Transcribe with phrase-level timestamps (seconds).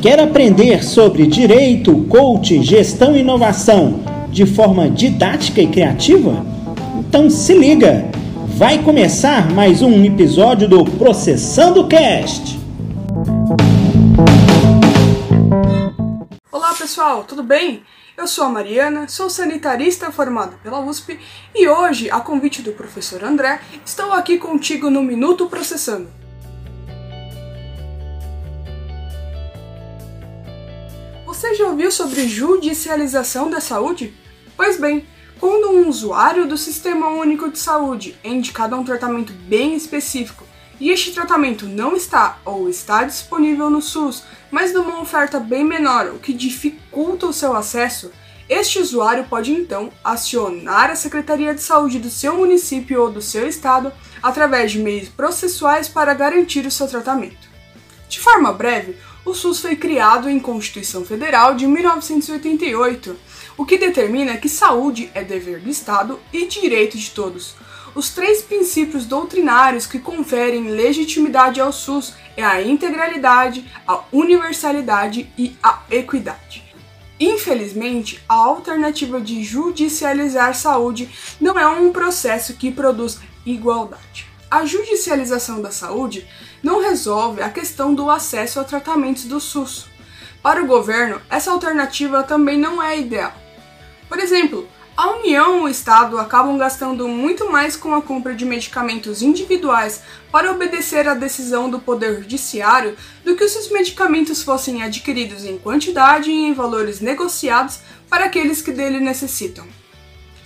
[0.00, 6.46] Quer aprender sobre direito, coaching, gestão e inovação de forma didática e criativa?
[7.00, 8.08] Então se liga!
[8.46, 12.60] Vai começar mais um episódio do Processando Cast.
[16.52, 17.82] Olá pessoal, tudo bem?
[18.16, 21.18] Eu sou a Mariana, sou sanitarista formada pela USP
[21.52, 26.17] e hoje, a convite do professor André, estou aqui contigo no Minuto Processando.
[31.38, 34.12] Você já ouviu sobre judicialização da saúde?
[34.56, 35.06] Pois bem,
[35.38, 40.42] quando um usuário do Sistema Único de Saúde é indicado a um tratamento bem específico
[40.80, 46.08] e este tratamento não está ou está disponível no SUS, mas numa oferta bem menor,
[46.08, 48.10] o que dificulta o seu acesso,
[48.48, 53.46] este usuário pode então acionar a Secretaria de Saúde do seu município ou do seu
[53.46, 57.47] estado através de meios processuais para garantir o seu tratamento.
[58.08, 63.16] De forma breve, o SUS foi criado em Constituição Federal de 1988,
[63.56, 67.54] o que determina que saúde é dever do Estado e direito de todos.
[67.94, 75.54] Os três princípios doutrinários que conferem legitimidade ao SUS é a integralidade, a universalidade e
[75.62, 76.64] a equidade.
[77.20, 84.26] Infelizmente, a alternativa de judicializar saúde não é um processo que produz igualdade.
[84.50, 86.26] A judicialização da saúde
[86.62, 89.86] não resolve a questão do acesso a tratamentos do SUS.
[90.42, 93.34] Para o governo, essa alternativa também não é ideal.
[94.08, 98.46] Por exemplo, a União e o Estado acabam gastando muito mais com a compra de
[98.46, 104.82] medicamentos individuais para obedecer à decisão do Poder Judiciário do que se os medicamentos fossem
[104.82, 109.68] adquiridos em quantidade e em valores negociados para aqueles que dele necessitam.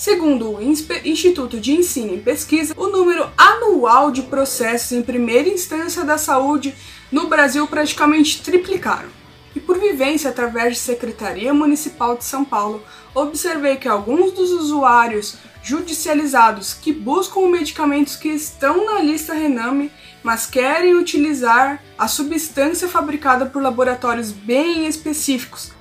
[0.00, 6.02] Segundo o Instituto de Ensino e Pesquisa, o número anual de processos em primeira instância
[6.04, 6.74] da saúde
[7.12, 9.10] no Brasil praticamente triplicaram.
[9.54, 12.82] E por vivência através de Secretaria Municipal de São Paulo,
[13.14, 19.92] observei que alguns dos usuários judicializados que buscam medicamentos que estão na lista Rename,
[20.22, 25.72] mas querem utilizar a substância fabricada por laboratórios bem específicos,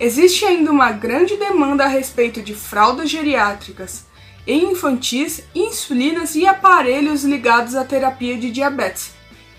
[0.00, 4.06] Existe ainda uma grande demanda a respeito de fraldas geriátricas
[4.46, 9.10] e infantis, insulinas e aparelhos ligados à terapia de diabetes.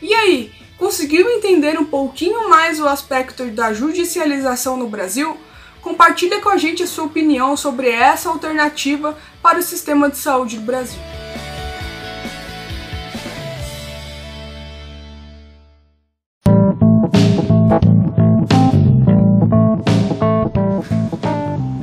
[0.00, 5.36] E aí, conseguiu entender um pouquinho mais o aspecto da judicialização no Brasil?
[5.82, 10.56] Compartilhe com a gente a sua opinião sobre essa alternativa para o sistema de saúde
[10.56, 11.17] do Brasil.